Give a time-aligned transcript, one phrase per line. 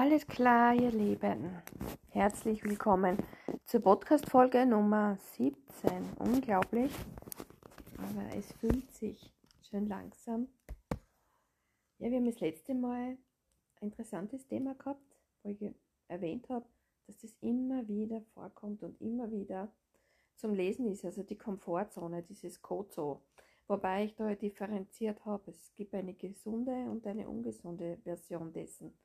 [0.00, 1.60] Alles klar, ihr Lieben.
[2.10, 3.18] Herzlich willkommen
[3.64, 5.90] zur Podcast-Folge Nummer 17.
[6.20, 6.92] Unglaublich,
[7.96, 9.34] aber es fühlt sich
[9.68, 10.46] schön langsam.
[11.98, 13.18] Ja, wir haben das letzte Mal ein
[13.80, 15.02] interessantes Thema gehabt,
[15.42, 15.68] wo ich
[16.06, 16.66] erwähnt habe,
[17.08, 19.68] dass das immer wieder vorkommt und immer wieder
[20.36, 23.22] zum Lesen ist, also die Komfortzone, dieses Kozo.
[23.66, 25.50] Wobei ich da differenziert habe.
[25.50, 28.96] Es gibt eine gesunde und eine ungesunde Version dessen.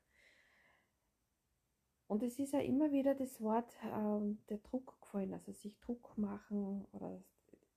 [2.06, 6.16] Und es ist ja immer wieder das Wort äh, der Druck gefallen, also sich Druck
[6.16, 7.22] machen oder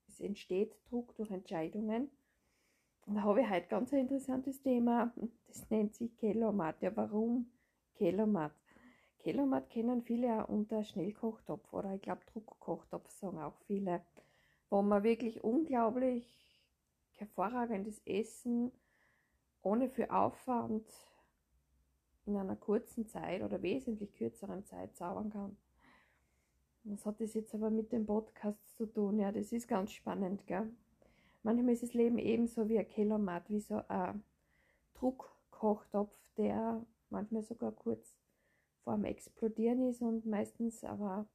[0.07, 2.09] es entsteht Druck durch Entscheidungen.
[3.05, 5.13] Und da habe ich heute ganz ein interessantes Thema,
[5.47, 6.81] das nennt sich Kelomat.
[6.81, 7.49] Ja, warum
[7.95, 8.51] Kelomat?
[9.19, 14.01] Kelomat kennen viele auch unter Schnellkochtopf oder ich glaube Druckkochtopf sagen auch viele,
[14.69, 16.25] wo man wirklich unglaublich
[17.13, 18.71] hervorragendes Essen
[19.61, 20.85] ohne viel Aufwand
[22.27, 25.57] in einer kurzen Zeit oder wesentlich kürzeren Zeit zaubern kann.
[26.83, 29.19] Was hat das jetzt aber mit dem Podcast zu tun?
[29.19, 30.71] Ja, das ist ganz spannend, gell?
[31.43, 34.23] Manchmal ist das Leben ebenso wie ein Kellermatt, wie so ein
[34.93, 38.15] Druckkochtopf, der manchmal sogar kurz
[38.83, 41.27] vor dem Explodieren ist und meistens aber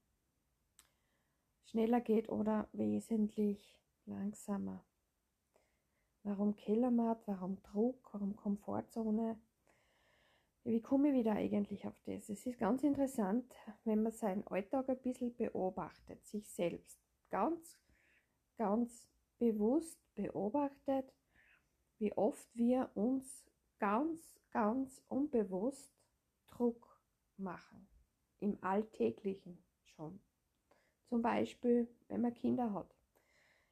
[1.64, 4.84] schneller geht oder wesentlich langsamer.
[6.24, 9.38] Warum Kellermatt, warum Druck, warum Komfortzone?
[10.64, 12.28] Wie komme ich wieder eigentlich auf das?
[12.28, 13.52] Es ist ganz interessant,
[13.84, 17.80] wenn man seinen Alltag ein bisschen beobachtet, sich selbst ganz,
[18.56, 21.12] ganz bewusst beobachtet,
[21.98, 23.44] wie oft wir uns
[23.80, 25.92] ganz, ganz unbewusst
[26.46, 27.00] Druck
[27.36, 27.88] machen.
[28.38, 30.20] Im Alltäglichen schon.
[31.08, 32.94] Zum Beispiel, wenn man Kinder hat.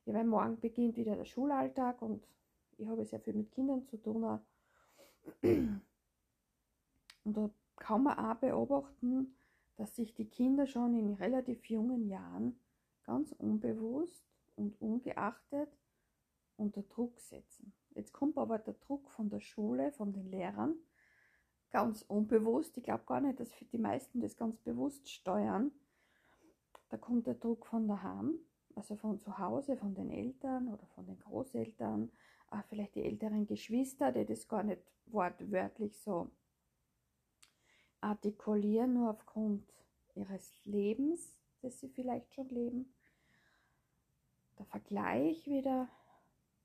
[0.07, 2.27] Ja, weil morgen beginnt wieder der Schulalltag und
[2.79, 4.41] ich habe sehr viel mit Kindern zu tun.
[7.25, 9.35] Und da kann man auch beobachten,
[9.77, 12.59] dass sich die Kinder schon in relativ jungen Jahren
[13.05, 14.25] ganz unbewusst
[14.57, 15.71] und ungeachtet
[16.57, 17.73] unter Druck setzen.
[17.95, 20.75] Jetzt kommt aber der Druck von der Schule, von den Lehrern,
[21.71, 22.77] ganz unbewusst.
[22.77, 25.73] Ich glaube gar nicht, dass die meisten das ganz bewusst steuern.
[26.91, 28.35] Da kommt der Druck von daheim,
[28.75, 32.11] also von zu Hause, von den Eltern oder von den Großeltern,
[32.51, 36.31] auch vielleicht die älteren Geschwister, die das gar nicht wortwörtlich so
[38.01, 39.65] artikulieren, nur aufgrund
[40.15, 42.93] ihres Lebens, das sie vielleicht schon leben.
[44.59, 45.89] Der Vergleich wieder,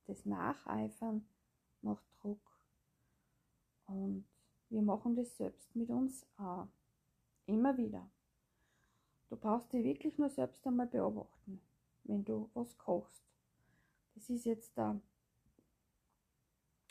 [0.05, 1.25] das Nacheifern
[1.81, 2.39] macht Druck.
[3.85, 4.25] Und
[4.69, 6.67] wir machen das selbst mit uns auch.
[7.45, 8.09] Immer wieder.
[9.29, 11.61] Du brauchst dich wirklich nur selbst einmal beobachten,
[12.03, 13.23] wenn du was kochst.
[14.15, 14.99] Das ist jetzt da,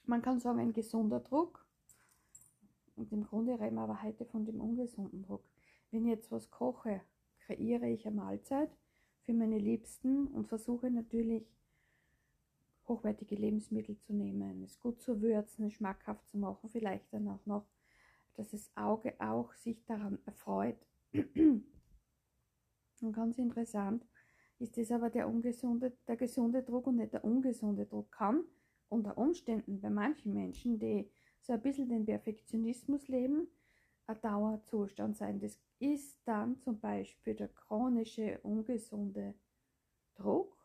[0.07, 1.64] man kann sagen, ein gesunder Druck.
[2.97, 5.45] Und im Grunde reden wir aber heute von dem ungesunden Druck.
[5.91, 7.01] Wenn ich jetzt was koche,
[7.41, 8.71] kreiere ich eine Mahlzeit
[9.23, 11.45] für meine Liebsten und versuche natürlich
[12.87, 17.67] hochwertige Lebensmittel zu nehmen, es gut zu würzen, schmackhaft zu machen, vielleicht dann auch noch,
[18.35, 20.77] dass das Auge auch sich daran erfreut.
[23.01, 24.07] Und ganz interessant
[24.59, 28.45] ist das aber der ungesunde, der gesunde Druck und nicht der ungesunde Druck kann
[28.89, 31.11] unter Umständen bei manchen Menschen, die
[31.45, 33.49] so ein bisschen den Perfektionismus leben,
[34.07, 35.39] ein Dauerzustand sein.
[35.41, 39.35] Das ist dann zum Beispiel der chronische, ungesunde
[40.15, 40.57] Druck,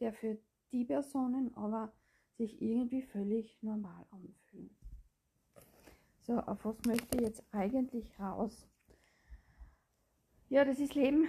[0.00, 0.38] der für
[0.70, 1.92] die Personen aber
[2.36, 4.76] sich irgendwie völlig normal anfühlen.
[6.20, 8.68] So, auf was möchte ich jetzt eigentlich raus?
[10.50, 11.26] Ja, das ist Leben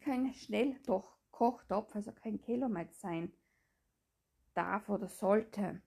[0.00, 3.32] kein schnell doch Kochtopf, also kein Kilometer sein
[4.54, 5.82] darf oder sollte.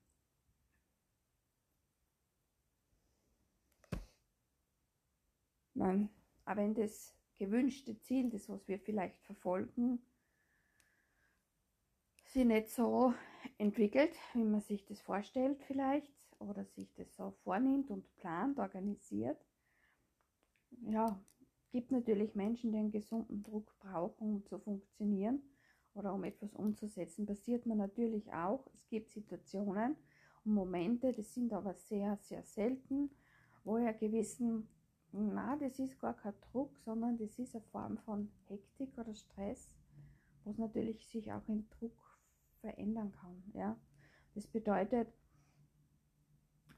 [5.79, 6.09] Man,
[6.43, 10.01] auch wenn das gewünschte Ziel, das was wir vielleicht verfolgen,
[12.25, 13.13] sich nicht so
[13.57, 19.39] entwickelt, wie man sich das vorstellt vielleicht oder sich das so vornimmt und plant, organisiert.
[20.81, 21.17] Ja,
[21.71, 25.41] gibt natürlich Menschen, die einen gesunden Druck brauchen, um zu funktionieren
[25.93, 27.25] oder um etwas umzusetzen.
[27.25, 28.67] Passiert man natürlich auch.
[28.73, 29.95] Es gibt Situationen
[30.43, 33.11] und Momente, das sind aber sehr, sehr selten,
[33.63, 34.67] wo er gewissen
[35.11, 39.73] na, das ist gar kein Druck, sondern das ist eine Form von Hektik oder Stress,
[40.43, 41.97] was natürlich sich auch in Druck
[42.61, 43.43] verändern kann.
[43.53, 43.79] Ja?
[44.35, 45.07] Das bedeutet,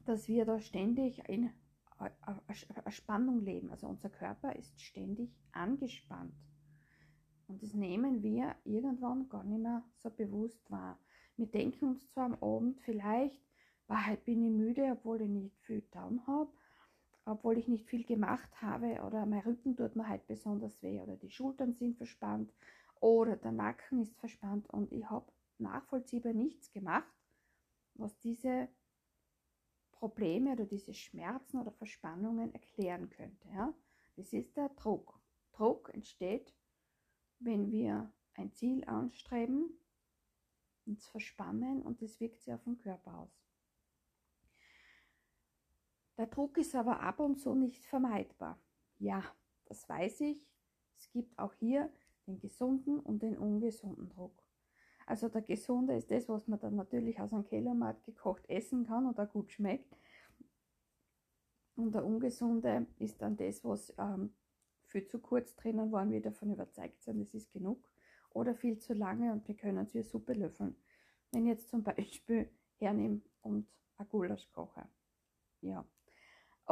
[0.06, 1.52] dass wir da ständig in
[1.98, 3.70] einer Spannung leben.
[3.70, 6.34] Also unser Körper ist ständig angespannt.
[7.48, 10.98] Und das nehmen wir irgendwann gar nicht mehr so bewusst wahr.
[11.36, 13.44] Wir denken uns zwar am Abend vielleicht,
[13.90, 16.52] heute bin ich müde, obwohl ich nicht viel getan habe,
[17.26, 21.16] obwohl ich nicht viel gemacht habe oder mein Rücken tut mir halt besonders weh oder
[21.16, 22.54] die Schultern sind verspannt
[23.00, 27.12] oder der Nacken ist verspannt und ich habe nachvollziehbar nichts gemacht,
[27.96, 28.68] was diese
[29.92, 33.48] Probleme oder diese Schmerzen oder Verspannungen erklären könnte.
[33.50, 33.74] Ja?
[34.16, 35.20] Das ist der Druck.
[35.52, 36.56] Druck entsteht,
[37.40, 39.70] wenn wir ein Ziel anstreben,
[40.86, 43.51] uns verspannen und das wirkt sich auf den Körper aus.
[46.22, 48.60] Der Druck ist aber ab und zu nicht vermeidbar.
[49.00, 49.24] Ja,
[49.66, 50.46] das weiß ich.
[50.96, 51.92] Es gibt auch hier
[52.28, 54.40] den gesunden und den ungesunden Druck.
[55.08, 59.08] Also der gesunde ist das, was man dann natürlich aus einem Kellermarkt gekocht essen kann
[59.08, 59.98] auch gut schmeckt.
[61.76, 64.36] Und der ungesunde ist dann das, was ähm,
[64.84, 67.92] viel zu kurz drinnen waren, wir davon überzeugt sind, das ist genug.
[68.30, 70.76] Oder viel zu lange und wir können es wie Suppe löffeln.
[71.32, 72.48] Wenn ich jetzt zum Beispiel
[72.78, 73.66] hernehme und
[73.98, 74.88] ein Gulasch koche.
[75.62, 75.84] Ja,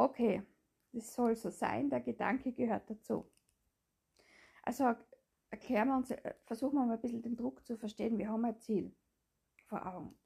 [0.04, 0.42] okay,
[0.92, 3.30] das soll so sein, der Gedanke gehört dazu.
[4.62, 4.94] Also
[5.50, 8.18] erklären wir uns, äh, versuchen wir mal ein bisschen den Druck zu verstehen.
[8.18, 8.94] Wir haben ein Ziel
[9.66, 10.18] vor Augen.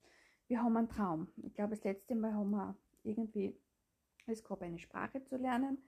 [0.47, 1.29] Wir haben einen Traum.
[1.43, 3.59] Ich glaube, das letzte Mal haben wir irgendwie
[4.27, 5.79] es gab eine Sprache zu lernen.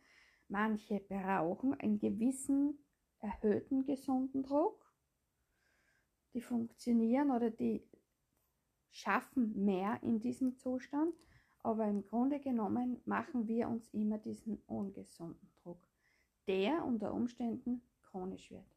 [0.48, 2.78] Manche brauchen einen gewissen
[3.18, 4.84] erhöhten gesunden Druck.
[6.34, 7.88] Die funktionieren oder die
[8.90, 11.14] schaffen mehr in diesem Zustand.
[11.66, 15.80] Aber im Grunde genommen machen wir uns immer diesen ungesunden Druck,
[16.46, 18.70] der unter Umständen chronisch wird.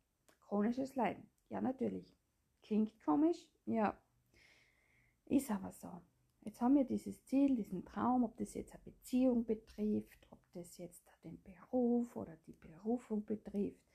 [0.47, 1.29] Chronisches Leiden.
[1.49, 2.17] Ja, natürlich.
[2.63, 3.47] Klingt komisch?
[3.67, 3.95] Ja.
[5.25, 6.01] Ist aber so.
[6.41, 10.79] Jetzt haben wir dieses Ziel, diesen Traum, ob das jetzt eine Beziehung betrifft, ob das
[10.79, 13.87] jetzt den Beruf oder die Berufung betrifft,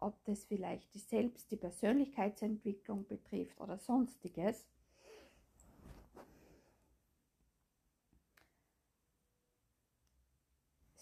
[0.00, 4.66] ob das vielleicht die Selbst-, die Persönlichkeitsentwicklung betrifft oder sonstiges.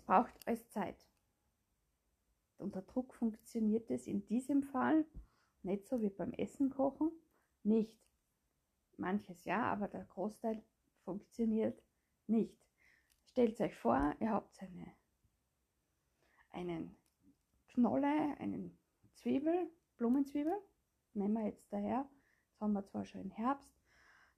[0.09, 1.07] Braucht alles Zeit.
[2.57, 5.05] Unter Druck funktioniert es in diesem Fall
[5.63, 7.13] nicht so wie beim Essen kochen,
[7.63, 8.01] nicht.
[8.97, 10.65] Manches ja, aber der Großteil
[11.05, 11.83] funktioniert
[12.27, 12.57] nicht.
[13.27, 14.95] Stellt euch vor, ihr habt eine,
[16.53, 16.97] einen
[17.69, 18.79] Knolle, einen
[19.13, 20.57] Zwiebel, Blumenzwiebel,
[21.13, 22.09] nehmen wir jetzt daher,
[22.49, 23.77] das haben wir zwar schon im Herbst,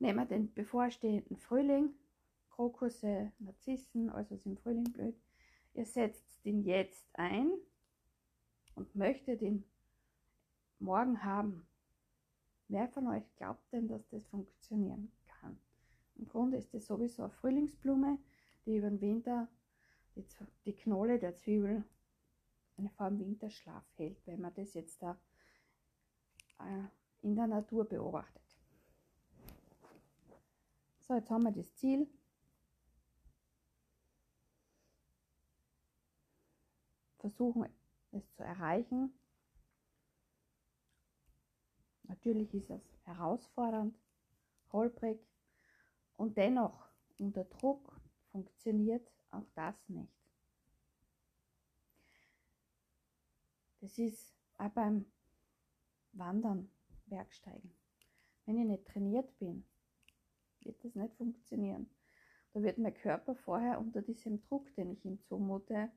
[0.00, 1.94] nehmen wir den bevorstehenden Frühling,
[2.50, 5.16] Krokusse, Narzissen, alles was im Frühling blüht,
[5.74, 7.50] ihr setzt den jetzt ein
[8.74, 9.64] und möchtet ihn
[10.78, 11.66] morgen haben.
[12.68, 15.10] Wer von euch glaubt denn, dass das funktionieren
[16.20, 18.18] im Grunde ist es sowieso eine Frühlingsblume,
[18.66, 19.48] die über den Winter
[20.14, 20.24] die,
[20.66, 21.82] die Knolle der Zwiebel
[22.76, 25.18] eine Form Winterschlaf hält, wenn man das jetzt da
[26.58, 26.84] äh,
[27.22, 28.42] in der Natur beobachtet.
[31.00, 32.06] So, jetzt haben wir das Ziel.
[37.20, 37.68] Versuchen
[38.12, 39.12] es zu erreichen.
[42.04, 43.96] Natürlich ist es herausfordernd,
[44.72, 45.20] holprig,
[46.20, 46.86] und dennoch,
[47.18, 47.98] unter Druck
[48.30, 50.12] funktioniert auch das nicht.
[53.80, 55.06] Das ist auch beim
[56.12, 56.70] Wandern,
[57.06, 57.72] Bergsteigen.
[58.44, 59.66] Wenn ich nicht trainiert bin,
[60.60, 61.88] wird das nicht funktionieren.
[62.52, 65.90] Da wird mein Körper vorher unter diesem Druck, den ich ihm zumute,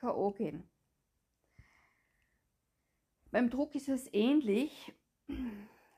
[0.00, 0.30] K.O.
[0.32, 0.64] gehen.
[3.30, 4.94] Beim Druck ist es ähnlich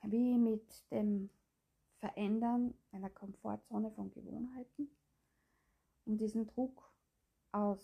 [0.03, 1.29] wie mit dem
[1.99, 4.89] Verändern einer Komfortzone von Gewohnheiten,
[6.05, 6.93] um diesen Druck
[7.53, 7.79] aus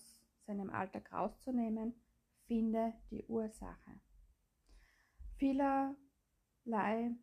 [0.46, 1.94] seinem Alltag rauszunehmen,
[2.48, 4.02] finde die Ursache.
[5.38, 7.16] Vielerlei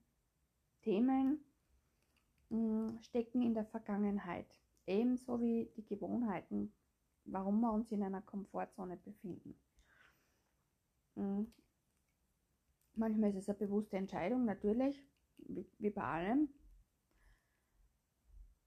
[0.80, 1.44] Themen
[2.48, 6.72] hm, stecken in der Vergangenheit, ebenso wie die Gewohnheiten,
[7.26, 9.58] warum wir uns in einer Komfortzone befinden.
[11.14, 11.52] Hm.
[12.94, 15.04] Manchmal ist es eine bewusste Entscheidung, natürlich,
[15.36, 16.48] wie bei allem,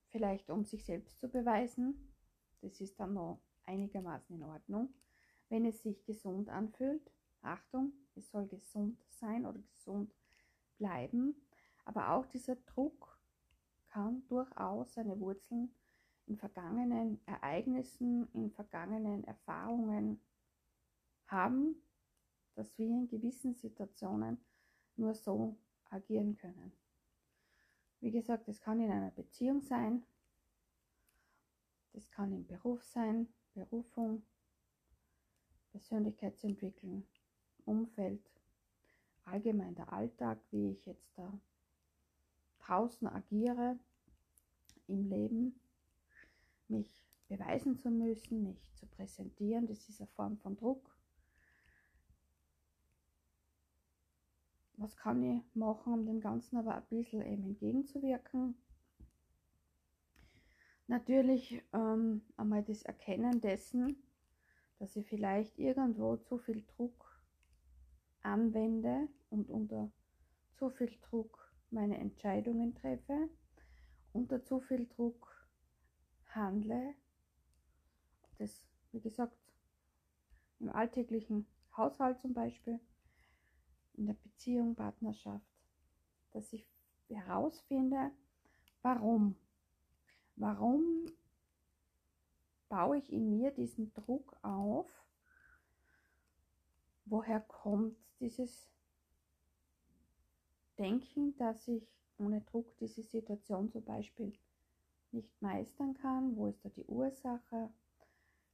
[0.08, 2.14] vielleicht um sich selbst zu beweisen.
[2.60, 4.94] Das ist dann noch einigermaßen in Ordnung.
[5.48, 7.10] Wenn es sich gesund anfühlt,
[7.42, 10.14] Achtung, es soll gesund sein oder gesund
[10.78, 11.34] bleiben.
[11.84, 13.18] Aber auch dieser Druck
[13.88, 15.74] kann durchaus seine Wurzeln
[16.30, 20.20] in vergangenen Ereignissen, in vergangenen Erfahrungen
[21.26, 21.74] haben,
[22.54, 24.38] dass wir in gewissen Situationen
[24.94, 25.58] nur so
[25.90, 26.72] agieren können.
[27.98, 30.04] Wie gesagt, es kann in einer Beziehung sein,
[31.94, 34.22] das kann im Beruf sein, Berufung,
[35.72, 37.08] Persönlichkeitsentwicklung,
[37.64, 38.30] Umfeld,
[39.24, 41.40] allgemein der Alltag, wie ich jetzt da
[42.60, 43.80] draußen agiere
[44.86, 45.60] im Leben,
[46.70, 49.66] mich beweisen zu müssen, mich zu präsentieren.
[49.66, 50.96] Das ist eine Form von Druck.
[54.76, 58.54] Was kann ich machen, um dem Ganzen aber ein bisschen eben entgegenzuwirken?
[60.86, 64.02] Natürlich ähm, einmal das Erkennen dessen,
[64.78, 67.20] dass ich vielleicht irgendwo zu viel Druck
[68.22, 69.92] anwende und unter
[70.54, 73.28] zu viel Druck meine Entscheidungen treffe,
[74.12, 75.29] unter zu viel Druck
[76.34, 76.94] handle.
[78.38, 79.36] Das, wie gesagt,
[80.58, 81.46] im alltäglichen
[81.76, 82.80] Haushalt zum Beispiel,
[83.94, 85.46] in der Beziehung, Partnerschaft,
[86.32, 86.66] dass ich
[87.08, 88.10] herausfinde,
[88.82, 89.36] warum.
[90.36, 91.06] Warum
[92.68, 94.88] baue ich in mir diesen Druck auf?
[97.04, 98.70] Woher kommt dieses
[100.78, 104.32] Denken, dass ich ohne Druck diese Situation zum Beispiel
[105.12, 106.36] nicht meistern kann?
[106.36, 107.70] Wo ist da die Ursache?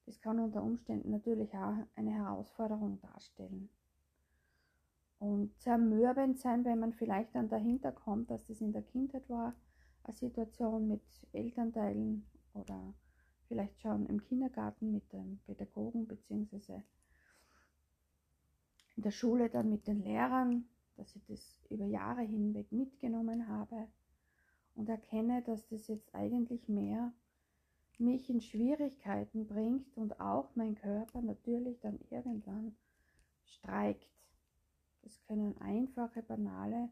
[0.06, 3.68] Das kann unter Umständen natürlich auch eine Herausforderung darstellen.
[5.18, 9.54] Und zermürbend sein, wenn man vielleicht dann dahinter kommt, dass das in der Kindheit war,
[10.04, 12.94] eine Situation mit Elternteilen oder
[13.48, 16.84] vielleicht schon im Kindergarten mit dem Pädagogen beziehungsweise
[18.96, 23.88] in der Schule dann mit den Lehrern, dass ich das über Jahre hinweg mitgenommen habe
[24.76, 27.12] und erkenne, dass das jetzt eigentlich mehr
[27.98, 32.76] mich in Schwierigkeiten bringt und auch mein Körper natürlich dann irgendwann
[33.44, 34.06] streikt.
[35.02, 36.90] Das können einfache, banale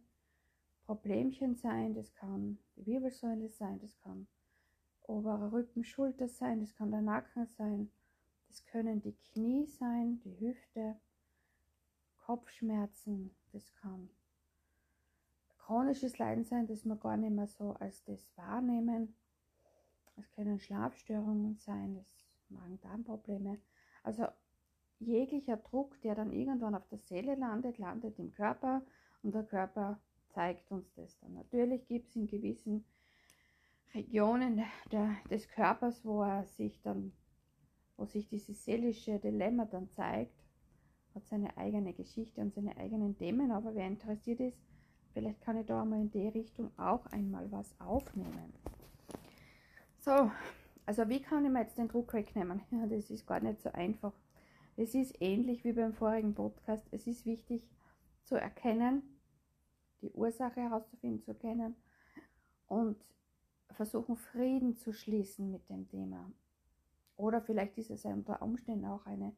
[0.87, 4.27] Problemchen sein, das kann die Wirbelsäule sein, das kann
[5.03, 7.91] oberer Rücken, Schulter sein, das kann der Nacken sein,
[8.49, 10.97] das können die Knie sein, die Hüfte,
[12.19, 14.09] Kopfschmerzen, das kann
[15.65, 19.15] chronisches Leiden sein, das wir gar nicht mehr so als das wahrnehmen.
[20.17, 22.07] Es können Schlafstörungen sein, das
[22.51, 23.59] Magen-Darm-Probleme.
[24.03, 24.27] Also
[24.99, 28.83] jeglicher Druck, der dann irgendwann auf der Seele landet, landet im Körper
[29.23, 31.33] und der Körper zeigt uns das dann.
[31.33, 32.85] Natürlich gibt es in gewissen
[33.95, 37.13] Regionen der, des Körpers, wo er sich dann,
[37.97, 40.35] wo sich dieses seelische Dilemma dann zeigt,
[41.15, 44.59] hat seine eigene Geschichte und seine eigenen Themen, aber wer interessiert ist,
[45.15, 48.53] vielleicht kann ich da mal in die Richtung auch einmal was aufnehmen.
[50.01, 50.31] So,
[50.85, 52.61] also wie kann ich mir jetzt den Druck wegnehmen?
[52.71, 54.13] Ja, das ist gar nicht so einfach.
[54.77, 56.87] Es ist ähnlich wie beim vorigen Podcast.
[56.91, 57.67] Es ist wichtig
[58.25, 59.03] zu erkennen,
[60.03, 61.77] die Ursache herauszufinden, zu erkennen
[62.67, 63.03] und
[63.71, 66.31] versuchen, Frieden zu schließen mit dem Thema.
[67.17, 69.35] Oder vielleicht ist es unter Umständen auch eine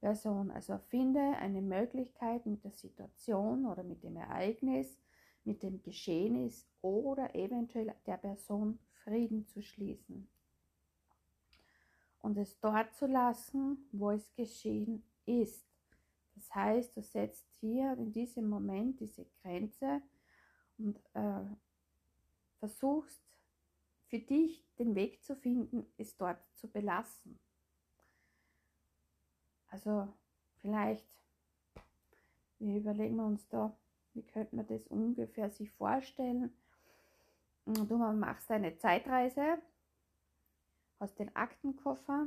[0.00, 0.50] Person.
[0.50, 4.98] Also finde eine Möglichkeit mit der Situation oder mit dem Ereignis,
[5.44, 10.28] mit dem Geschehnis oder eventuell der Person Frieden zu schließen.
[12.20, 15.66] Und es dort zu lassen, wo es geschehen ist.
[16.34, 20.02] Das heißt, du setzt hier in diesem Moment diese Grenze
[20.78, 21.44] und äh,
[22.58, 23.22] versuchst
[24.06, 27.38] für dich den Weg zu finden, es dort zu belassen.
[29.68, 30.12] Also
[30.56, 31.06] vielleicht,
[32.58, 33.78] wir überlegen uns da,
[34.14, 36.52] wie könnte man das ungefähr sich vorstellen.
[37.66, 39.58] Du machst eine Zeitreise,
[40.98, 42.26] hast den Aktenkoffer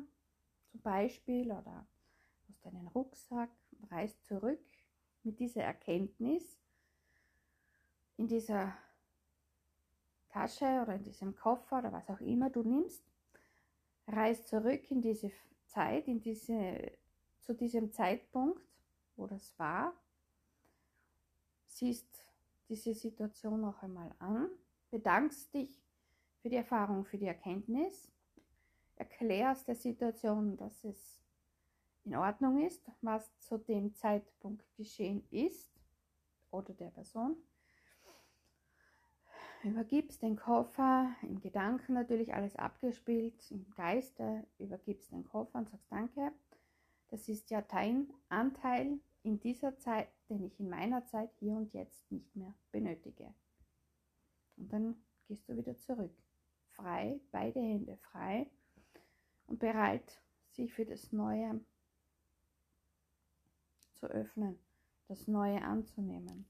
[0.72, 1.86] zum Beispiel oder
[2.48, 3.50] hast deinen Rucksack
[3.92, 4.64] reist zurück
[5.24, 6.58] mit dieser Erkenntnis
[8.18, 8.74] in dieser
[10.30, 13.04] Tasche oder in diesem Koffer oder was auch immer du nimmst,
[14.08, 15.32] reist zurück in diese
[15.68, 16.92] Zeit, in diese,
[17.42, 18.62] zu diesem Zeitpunkt,
[19.16, 19.94] wo das war,
[21.78, 22.08] siehst
[22.70, 24.50] diese Situation noch einmal an,
[24.90, 25.84] bedankst dich
[26.42, 28.12] für die Erfahrung, für die Erkenntnis,
[28.96, 31.20] erklärst der Situation, dass es
[32.06, 35.72] in Ordnung ist, was zu dem Zeitpunkt geschehen ist
[36.52, 37.38] oder der Person
[39.64, 45.92] übergibst den Koffer, im Gedanken natürlich alles abgespielt, im Geiste übergibst den Koffer und sagst
[45.92, 46.32] Danke.
[47.10, 51.74] Das ist ja dein Anteil in dieser Zeit, den ich in meiner Zeit hier und
[51.74, 53.34] jetzt nicht mehr benötige.
[54.58, 54.96] Und dann
[55.28, 56.14] gehst du wieder zurück.
[56.76, 58.50] Frei, beide Hände frei
[59.48, 61.60] und bereit, sich für das Neue
[63.94, 64.60] zu öffnen,
[65.08, 66.46] das Neue anzunehmen.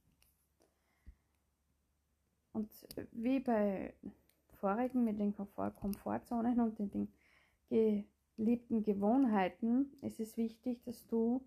[2.53, 2.70] Und
[3.12, 3.94] wie bei
[4.60, 7.10] vorigen mit den Komfortzonen und den
[8.38, 11.46] geliebten Gewohnheiten ist es wichtig, dass du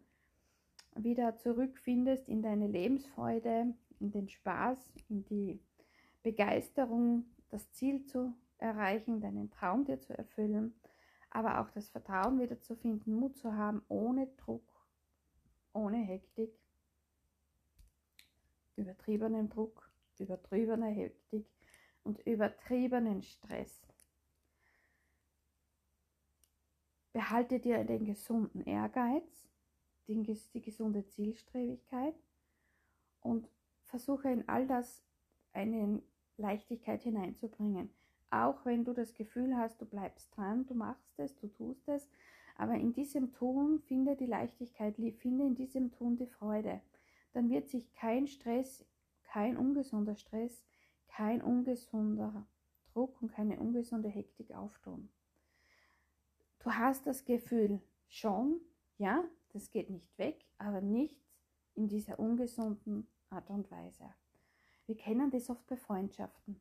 [0.97, 5.61] wieder zurückfindest in deine Lebensfreude, in den Spaß, in die
[6.23, 10.75] Begeisterung, das Ziel zu erreichen, deinen Traum dir zu erfüllen.
[11.37, 14.87] aber auch das Vertrauen wieder zu finden, Mut zu haben, ohne Druck,
[15.75, 16.51] ohne Hektik,
[18.77, 21.47] übertriebenen Druck, übertriebener Hektik
[22.05, 23.83] und übertriebenen Stress.
[27.13, 29.46] Behalte dir den gesunden Ehrgeiz,
[30.09, 32.15] die, gesunde Zielstrebigkeit
[33.21, 33.49] und
[33.85, 35.03] versuche in all das
[35.53, 36.03] eine
[36.37, 37.91] Leichtigkeit hineinzubringen.
[38.31, 42.09] Auch wenn du das Gefühl hast, du bleibst dran, du machst es, du tust es,
[42.57, 46.81] aber in diesem Tun finde die Leichtigkeit, finde in diesem Tun die Freude.
[47.33, 48.85] Dann wird sich kein Stress,
[49.25, 50.65] kein ungesunder Stress,
[51.09, 52.47] kein ungesunder
[52.93, 55.11] Druck und keine ungesunde Hektik auftun.
[56.61, 58.61] Du hast das Gefühl schon,
[58.99, 59.23] ja,
[59.57, 61.25] das geht nicht weg, aber nicht
[61.75, 64.05] in dieser ungesunden Art und Weise.
[64.85, 66.61] Wir kennen das oft bei Freundschaften.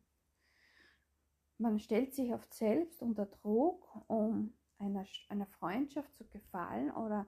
[1.57, 7.25] Man stellt sich oft selbst unter Druck, um einer, einer Freundschaft zu gefallen oder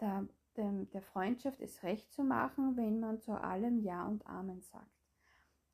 [0.00, 0.28] der,
[0.58, 4.90] dem, der Freundschaft es recht zu machen, wenn man zu allem Ja und Amen sagt.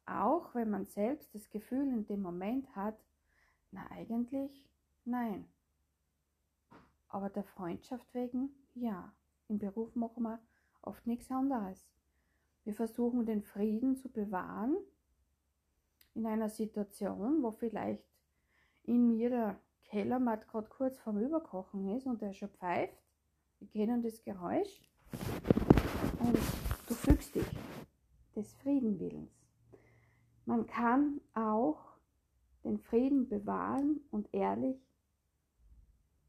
[0.04, 3.04] Auch wenn man selbst das Gefühl in dem Moment hat,
[3.72, 4.70] na eigentlich
[5.04, 5.48] nein.
[7.08, 9.12] Aber der Freundschaft wegen ja.
[9.48, 10.40] Im Beruf machen wir
[10.82, 11.88] oft nichts anderes.
[12.64, 14.76] Wir versuchen den Frieden zu bewahren
[16.14, 18.02] in einer Situation, wo vielleicht
[18.84, 22.98] in mir der Kellermatt gerade kurz vorm Überkochen ist und der schon pfeift.
[23.60, 24.80] Wir kennen das Geräusch
[26.18, 26.36] und
[26.88, 27.46] du fügst dich
[28.34, 29.30] des Friedenwillens.
[30.44, 31.78] Man kann auch
[32.64, 34.76] den Frieden bewahren und ehrlich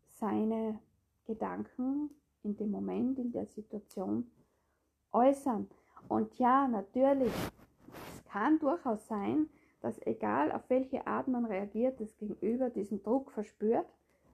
[0.08, 0.80] seine
[1.26, 2.12] Gedanken
[2.48, 4.32] in dem Moment, in der Situation
[5.12, 5.70] äußern.
[6.08, 7.34] Und ja, natürlich,
[8.16, 9.50] es kann durchaus sein,
[9.82, 13.88] dass egal auf welche Art man reagiert, das Gegenüber diesen Druck verspürt,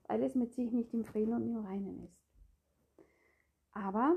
[0.06, 2.16] weil es mit sich nicht im Frieden und im Reinen ist.
[3.72, 4.16] Aber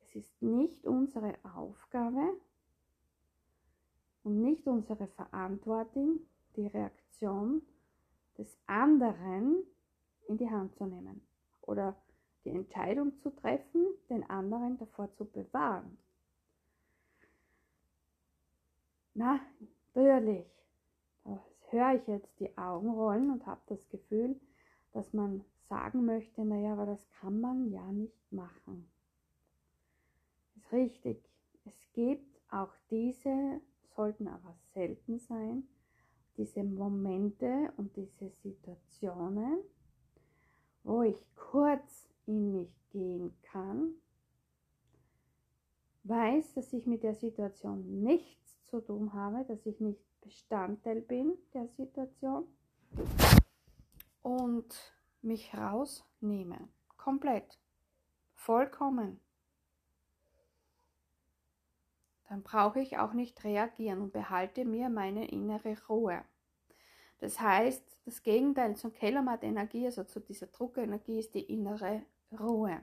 [0.00, 2.36] es ist nicht unsere Aufgabe
[4.22, 6.20] und nicht unsere Verantwortung,
[6.56, 7.62] die Reaktion
[8.38, 9.64] des anderen
[10.28, 11.20] in die Hand zu nehmen
[11.62, 11.96] oder
[12.44, 15.96] die Entscheidung zu treffen, den anderen davor zu bewahren.
[19.14, 20.46] Na, natürlich,
[21.24, 24.38] da höre ich jetzt die Augen rollen und habe das Gefühl,
[24.92, 28.88] dass man sagen möchte, naja, aber das kann man ja nicht machen.
[30.56, 31.22] Ist richtig.
[31.64, 33.60] Es gibt auch diese,
[33.96, 35.66] sollten aber selten sein,
[36.36, 39.58] diese Momente und diese Situationen,
[40.84, 43.94] wo ich kurz in mich gehen kann,
[46.04, 51.36] weiß, dass ich mit der Situation nichts zu tun habe, dass ich nicht Bestandteil bin
[51.52, 52.46] der Situation
[54.22, 56.68] und mich rausnehme.
[56.96, 57.58] Komplett.
[58.34, 59.20] Vollkommen.
[62.28, 66.24] Dann brauche ich auch nicht reagieren und behalte mir meine innere Ruhe.
[67.18, 72.02] Das heißt, das Gegenteil zur Kellermatt-Energie, also zu dieser Druckenergie, ist die innere
[72.38, 72.80] Ruhe.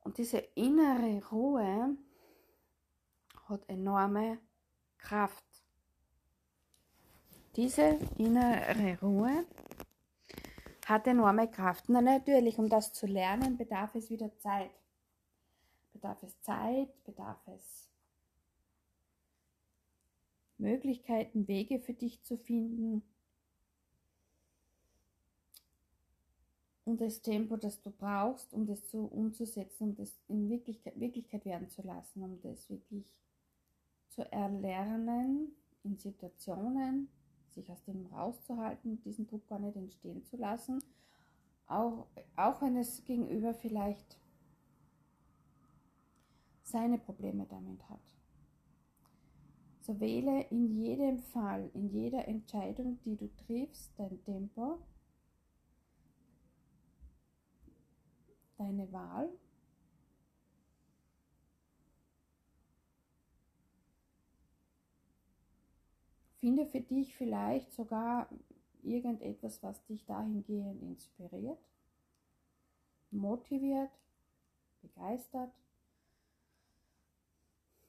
[0.00, 1.96] Und diese innere Ruhe
[3.48, 4.38] hat enorme
[4.98, 5.44] Kraft.
[7.56, 9.46] Diese innere Ruhe
[10.86, 11.88] hat enorme Kraft.
[11.88, 14.70] Na natürlich, um das zu lernen, bedarf es wieder Zeit.
[15.92, 17.83] Bedarf es Zeit, bedarf es
[20.64, 23.02] Möglichkeiten, Wege für dich zu finden,
[26.84, 31.44] und das Tempo, das du brauchst, um das zu, umzusetzen, um das in Wirklichkeit, Wirklichkeit
[31.44, 33.04] werden zu lassen, um das wirklich
[34.10, 37.08] zu erlernen in Situationen,
[37.50, 40.82] sich aus dem rauszuhalten, diesen Druck gar nicht entstehen zu lassen,
[41.66, 44.18] auch, auch wenn es gegenüber vielleicht
[46.62, 48.13] seine Probleme damit hat.
[49.84, 54.78] So wähle in jedem Fall, in jeder Entscheidung, die du triffst, dein Tempo
[58.56, 59.28] deine Wahl.
[66.40, 68.30] Finde für dich vielleicht sogar
[68.82, 71.58] irgendetwas, was dich dahingehend inspiriert,
[73.10, 73.90] motiviert,
[74.80, 75.52] begeistert.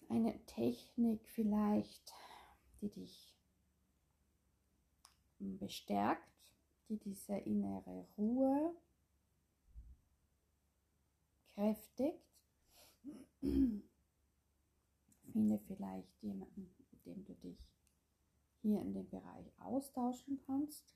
[0.09, 2.13] Eine Technik vielleicht,
[2.81, 3.35] die dich
[5.39, 6.29] bestärkt,
[6.89, 8.75] die diese innere Ruhe
[11.53, 12.21] kräftigt.
[15.31, 17.57] Finde vielleicht jemanden, mit dem du dich
[18.61, 20.95] hier in dem Bereich austauschen kannst.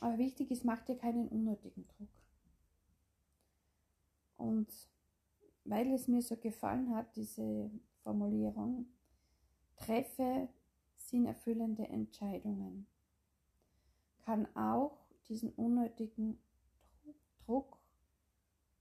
[0.00, 2.08] Aber wichtig ist, mach dir keinen unnötigen Druck.
[4.36, 4.68] Und
[5.64, 7.70] weil es mir so gefallen hat, diese
[8.02, 8.86] Formulierung,
[9.76, 10.48] treffe
[10.96, 12.86] sinnerfüllende Entscheidungen,
[14.24, 14.98] kann auch
[15.28, 16.38] diesen unnötigen
[17.44, 17.78] Druck,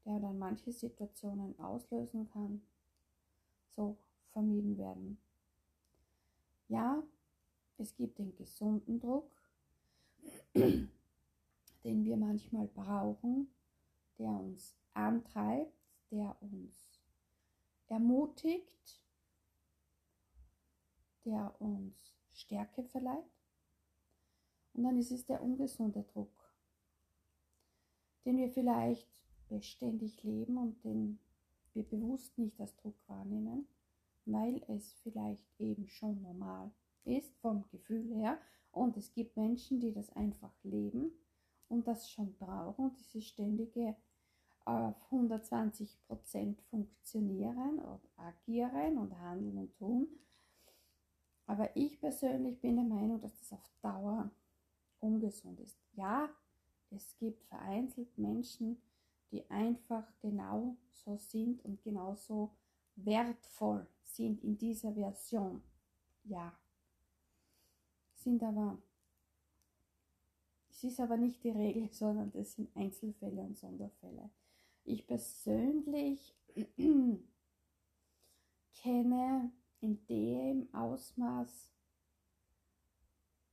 [0.05, 2.61] der dann manche Situationen auslösen kann,
[3.75, 3.97] so
[4.31, 5.17] vermieden werden.
[6.67, 7.03] Ja,
[7.77, 9.29] es gibt den gesunden Druck,
[10.53, 10.89] den
[11.83, 13.53] wir manchmal brauchen,
[14.17, 15.80] der uns antreibt,
[16.11, 16.99] der uns
[17.87, 19.01] ermutigt,
[21.25, 23.25] der uns Stärke verleiht.
[24.73, 26.53] Und dann ist es der ungesunde Druck,
[28.25, 29.07] den wir vielleicht
[29.49, 31.19] beständig leben und den
[31.73, 33.67] wir bewusst nicht als Druck wahrnehmen,
[34.25, 36.71] weil es vielleicht eben schon normal
[37.03, 38.39] ist vom Gefühl her.
[38.71, 41.11] Und es gibt Menschen, die das einfach leben
[41.67, 43.95] und das schon brauchen, diese ständige
[44.65, 50.07] auf 120 Prozent funktionieren und agieren und handeln und tun.
[51.45, 54.31] Aber ich persönlich bin der Meinung, dass das auf Dauer
[54.99, 55.77] ungesund ist.
[55.93, 56.29] Ja,
[56.91, 58.81] es gibt vereinzelt Menschen,
[59.31, 62.51] die einfach genau so sind und genauso
[62.95, 65.63] wertvoll sind in dieser Version.
[66.23, 66.53] Ja,
[68.13, 68.77] sind aber,
[70.69, 74.29] es ist aber nicht die Regel, sondern das sind Einzelfälle und Sonderfälle.
[74.83, 76.35] Ich persönlich
[78.73, 81.69] kenne in dem Ausmaß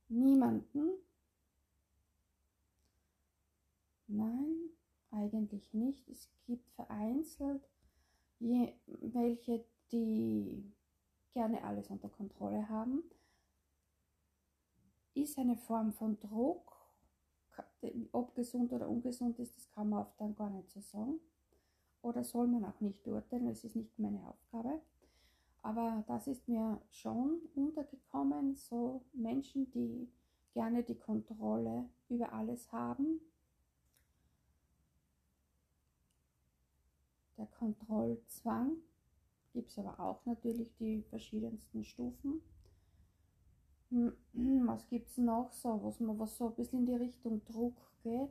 [0.09, 0.91] niemanden.
[4.07, 4.69] Nein,
[5.11, 6.07] eigentlich nicht.
[6.09, 7.69] Es gibt vereinzelt
[8.39, 10.71] welche, die
[11.33, 13.03] gerne alles unter Kontrolle haben.
[15.13, 16.78] Ist eine Form von Druck,
[18.11, 21.19] ob gesund oder ungesund ist, das kann man oft dann gar nicht so sagen.
[22.01, 24.81] Oder soll man auch nicht urteilen, es ist nicht meine Aufgabe.
[25.61, 30.09] Aber das ist mir schon untergekommen, so Menschen, die
[30.53, 33.19] gerne die Kontrolle über alles haben.
[37.37, 38.77] Der Kontrollzwang
[39.53, 42.41] gibt es aber auch natürlich die verschiedensten Stufen.
[43.91, 44.13] Hm,
[44.67, 47.75] was gibt es noch so, was, man, was so ein bisschen in die Richtung Druck
[48.03, 48.29] geht?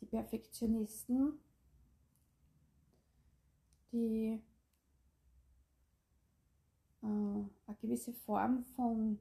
[0.00, 1.38] Die Perfektionisten,
[3.92, 4.42] die
[7.02, 9.18] äh, eine gewisse Form von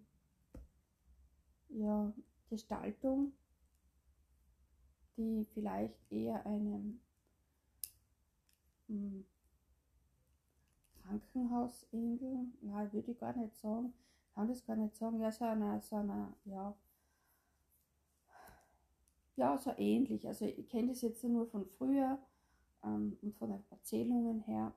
[1.69, 2.13] ja,
[2.49, 3.31] Gestaltung,
[5.17, 6.99] die vielleicht eher einem
[11.09, 13.93] hm, Krankenhausengel, ja, würde ich gar nicht sagen,
[14.33, 16.75] kann das gar nicht sagen, ja, so einer, so einer, ja,
[19.37, 20.27] ja, so ähnlich.
[20.27, 22.19] Also ich kenne das jetzt nur von früher
[22.83, 24.73] ähm, und von den Erzählungen her,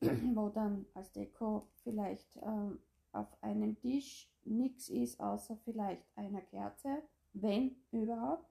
[0.34, 2.78] wo dann als Deko vielleicht ähm,
[3.12, 8.46] auf einem Tisch nichts ist, außer vielleicht einer Kerze, wenn überhaupt,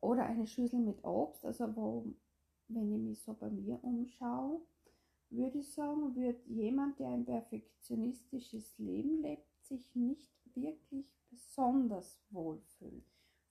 [0.00, 2.06] oder eine Schüssel mit Obst, also wo,
[2.68, 4.60] wenn ich mich so bei mir umschaue,
[5.30, 13.04] würde ich sagen, wird jemand, der ein perfektionistisches Leben lebt, sich nicht wirklich besonders wohlfühlen.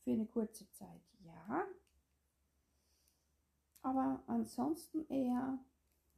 [0.03, 1.67] Für eine kurze Zeit ja,
[3.81, 5.57] aber ansonsten eher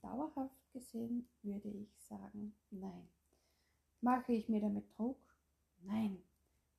[0.02, 3.08] dauerhaft gesehen würde ich sagen, nein.
[4.02, 5.20] Mache ich mir damit Druck?
[5.84, 6.24] Nein.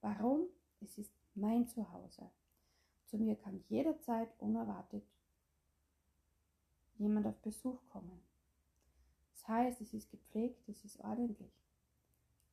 [0.00, 0.48] Warum?
[0.80, 2.30] Es ist mein Zuhause.
[3.06, 5.04] Zu mir kann jederzeit unerwartet
[6.98, 8.31] jemand auf Besuch kommen.
[9.42, 11.52] Das heißt, es ist gepflegt, es ist ordentlich.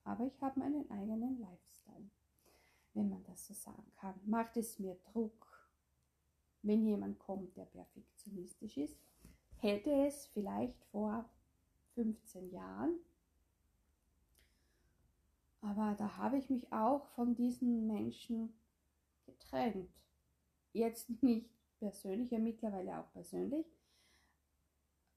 [0.04, 2.10] Aber ich habe meinen eigenen Lifestyle,
[2.94, 4.20] wenn man das so sagen kann.
[4.26, 5.70] Macht es mir Druck,
[6.64, 8.98] wenn jemand kommt, der perfektionistisch ist?
[9.58, 11.30] Hätte es vielleicht vor
[11.94, 12.96] 15 Jahren.
[15.62, 18.54] Aber da habe ich mich auch von diesen Menschen
[19.26, 19.92] getrennt.
[20.74, 23.66] Jetzt nicht persönlich, ja mittlerweile auch persönlich,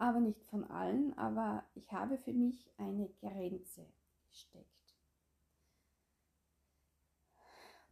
[0.02, 3.86] aber nicht von allen, aber ich habe für mich eine Grenze
[4.28, 4.66] gesteckt.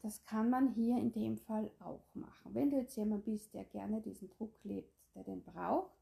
[0.02, 2.52] Das kann man hier in dem Fall auch machen.
[2.52, 5.94] Wenn du jetzt jemand bist, der gerne diesen Druck lebt, der den braucht,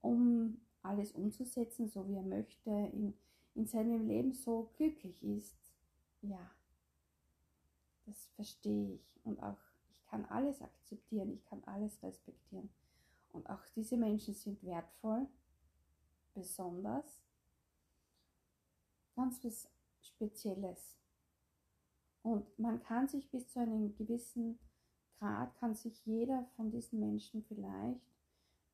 [0.00, 3.12] um alles umzusetzen, so wie er möchte, in,
[3.56, 5.56] in seinem Leben so glücklich ist,
[6.22, 6.52] ja,
[8.04, 9.20] das verstehe ich.
[9.24, 9.58] Und auch
[9.88, 12.70] ich kann alles akzeptieren, ich kann alles respektieren.
[13.36, 15.28] Und auch diese Menschen sind wertvoll,
[16.32, 17.22] besonders,
[19.14, 19.68] ganz was
[20.00, 20.96] Spezielles.
[22.22, 24.58] Und man kann sich bis zu einem gewissen
[25.18, 28.00] Grad, kann sich jeder von diesen Menschen vielleicht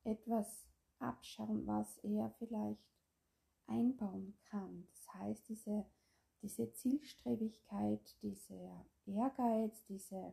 [0.04, 0.64] etwas
[1.00, 2.78] abschauen, was er vielleicht
[3.66, 4.86] einbauen kann.
[4.92, 5.86] Das heißt, diese,
[6.40, 10.32] diese Zielstrebigkeit, dieser Ehrgeiz, diese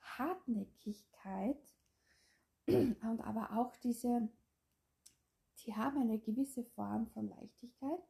[0.00, 1.74] Hartnäckigkeit
[2.68, 4.28] und aber auch diese,
[5.64, 8.02] die haben eine gewisse Form von Leichtigkeit,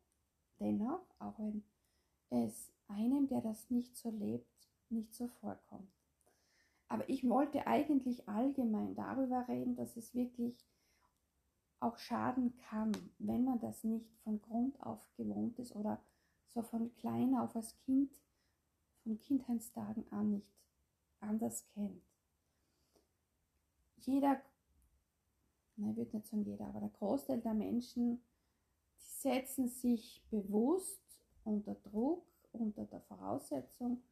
[0.58, 1.64] dennoch, auch wenn
[2.30, 5.90] es einem, der das nicht so lebt, nicht so vorkommt.
[6.88, 10.56] Aber ich wollte eigentlich allgemein darüber reden, dass es wirklich
[11.80, 16.00] auch schaden kann, wenn man das nicht von Grund auf gewohnt ist oder
[16.48, 18.10] so von klein auf als Kind,
[19.02, 20.48] von Kindheitstagen an nicht
[21.20, 22.02] anders kennt.
[24.06, 24.40] Jeder,
[25.76, 28.22] nein, ich würde nicht sagen jeder, aber der Großteil der Menschen,
[29.00, 31.02] die setzen sich bewusst
[31.44, 34.02] unter Druck, unter der Voraussetzung,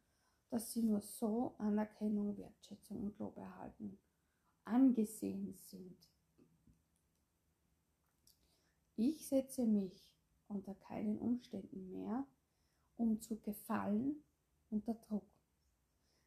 [0.49, 3.97] dass sie nur so Anerkennung, Wertschätzung und Lob erhalten,
[4.65, 5.97] angesehen sind.
[8.97, 10.13] Ich setze mich
[10.47, 12.25] unter keinen Umständen mehr,
[12.97, 14.23] um zu gefallen,
[14.69, 15.27] unter Druck.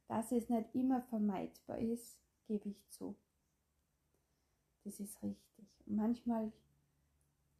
[0.06, 3.14] Dass es nicht immer vermeidbar ist, gebe ich zu.
[4.88, 5.66] Das ist richtig.
[5.84, 6.50] Manchmal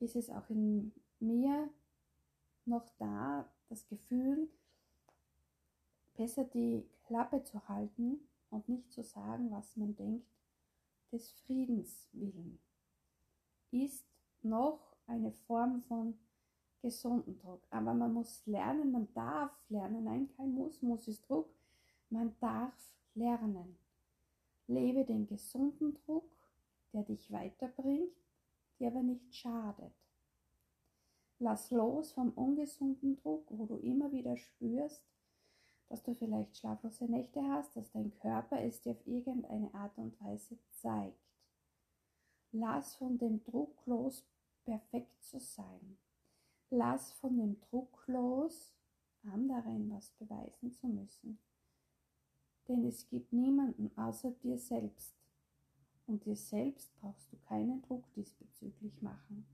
[0.00, 1.68] ist es auch in mir
[2.64, 4.48] noch da, das Gefühl,
[6.16, 10.26] besser die Klappe zu halten und nicht zu sagen, was man denkt,
[11.12, 12.58] des Friedens willen,
[13.72, 14.06] ist
[14.40, 16.18] noch eine Form von
[16.80, 17.60] gesunden Druck.
[17.68, 20.04] Aber man muss lernen, man darf lernen.
[20.04, 21.50] Nein, kein Muss, Muss ist Druck.
[22.08, 22.72] Man darf
[23.14, 23.76] lernen.
[24.66, 26.37] Lebe den gesunden Druck,
[26.92, 28.16] der dich weiterbringt,
[28.78, 29.92] dir aber nicht schadet.
[31.38, 35.04] Lass los vom ungesunden Druck, wo du immer wieder spürst,
[35.88, 40.20] dass du vielleicht schlaflose Nächte hast, dass dein Körper es dir auf irgendeine Art und
[40.20, 41.16] Weise zeigt.
[42.52, 44.26] Lass von dem Druck los,
[44.64, 45.98] perfekt zu sein.
[46.70, 48.74] Lass von dem Druck los,
[49.22, 51.38] anderen was beweisen zu müssen.
[52.66, 55.17] Denn es gibt niemanden außer dir selbst.
[56.08, 59.46] Und dir selbst brauchst du keinen Druck diesbezüglich machen.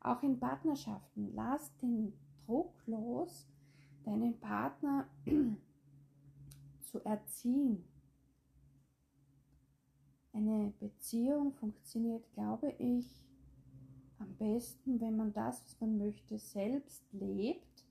[0.00, 2.12] Auch in Partnerschaften, lass den
[2.46, 3.48] Druck los,
[4.04, 5.08] deinen Partner
[6.80, 7.84] zu erziehen.
[10.32, 13.26] Eine Beziehung funktioniert, glaube ich,
[14.18, 17.84] am besten, wenn man das, was man möchte, selbst lebt,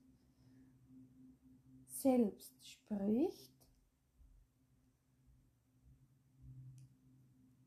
[1.88, 3.55] selbst spricht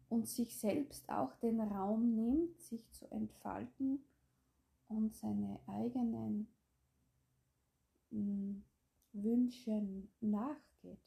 [0.08, 4.02] und sich selbst auch den Raum nimmt, sich zu entfalten
[4.88, 6.48] und seine eigenen
[8.10, 8.64] hm,
[9.12, 10.98] Wünschen nachgeht.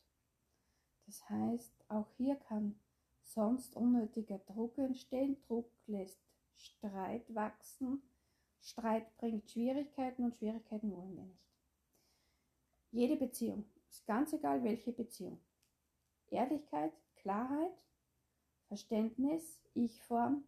[1.08, 2.76] Das heißt, auch hier kann
[3.24, 5.38] sonst unnötiger Druck entstehen.
[5.48, 6.20] Druck lässt
[6.56, 8.02] Streit wachsen.
[8.62, 11.42] Streit bringt Schwierigkeiten und Schwierigkeiten wollen wir nicht.
[12.92, 15.40] Jede Beziehung, ist ganz egal welche Beziehung.
[16.30, 17.72] Ehrlichkeit, Klarheit,
[18.72, 20.46] Verständnis, Ich-Form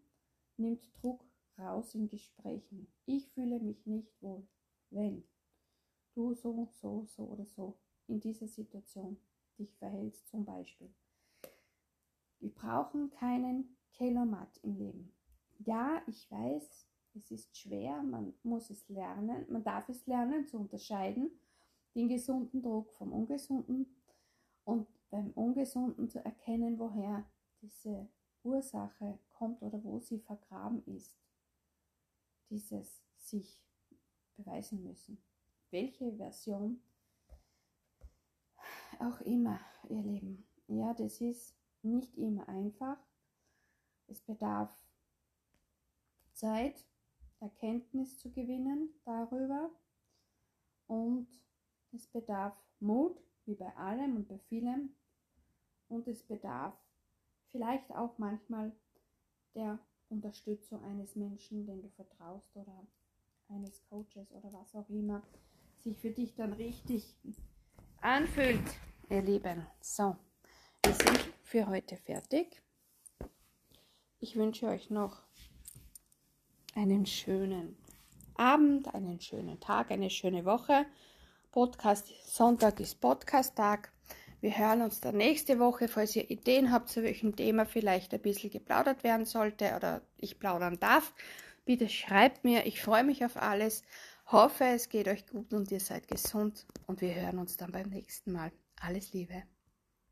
[0.55, 1.25] nimmt Druck
[1.59, 2.87] raus in Gesprächen.
[3.05, 4.47] Ich fühle mich nicht wohl,
[4.91, 5.25] wenn
[6.13, 9.17] du so, so, so oder so in dieser Situation
[9.59, 10.89] dich verhältst zum Beispiel.
[12.39, 15.11] Wir brauchen keinen Kelomat im Leben.
[15.59, 20.59] Ja, ich weiß, es ist schwer, man muss es lernen, man darf es lernen zu
[20.59, 21.29] unterscheiden,
[21.93, 23.93] den gesunden Druck vom ungesunden
[24.63, 27.25] und beim ungesunden zu erkennen, woher
[27.63, 28.09] diese
[28.43, 31.17] Ursache kommt oder wo sie vergraben ist.
[32.49, 33.63] Dieses sich
[34.35, 35.17] beweisen müssen.
[35.71, 36.81] Welche Version
[38.99, 40.45] auch immer, ihr Lieben.
[40.67, 42.97] Ja, das ist nicht immer einfach.
[44.07, 44.71] Es bedarf
[46.33, 46.85] Zeit,
[47.39, 49.71] Erkenntnis zu gewinnen darüber
[50.87, 51.27] und
[51.91, 54.95] es bedarf Mut, wie bei allem und bei vielem
[55.87, 56.77] und es bedarf
[57.53, 58.73] vielleicht auch manchmal
[59.55, 62.85] der Unterstützung eines Menschen, den du vertraust oder
[63.47, 65.21] eines Coaches oder was auch immer
[65.77, 67.15] sich für dich dann richtig
[68.01, 68.63] anfühlt,
[69.09, 69.65] ihr Lieben.
[69.79, 70.15] So,
[70.83, 72.61] wir sind für heute fertig.
[74.19, 75.21] Ich wünsche euch noch
[76.75, 77.77] einen schönen
[78.35, 80.85] Abend, einen schönen Tag, eine schöne Woche.
[81.51, 83.92] Podcast Sonntag ist Podcast-Tag.
[84.43, 88.19] Wir hören uns dann nächste Woche, falls ihr Ideen habt, zu welchem Thema vielleicht ein
[88.19, 91.13] bisschen geplaudert werden sollte oder ich plaudern darf.
[91.63, 93.83] Bitte schreibt mir, ich freue mich auf alles.
[94.25, 97.87] Hoffe, es geht euch gut und ihr seid gesund und wir hören uns dann beim
[97.87, 98.51] nächsten Mal.
[98.81, 99.43] Alles Liebe.